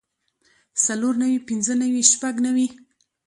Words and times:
څلور 0.85 1.13
نوي 1.23 1.39
پنځۀ 1.47 1.73
نوي 1.83 2.01
شپږ 2.11 2.35
نوي 2.47 2.67